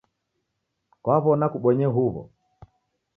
[1.03, 2.23] Kwaw'ona kubonye uw'o?